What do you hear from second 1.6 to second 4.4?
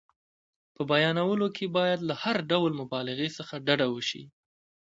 باید له هر ډول مبالغې څخه ډډه وشي.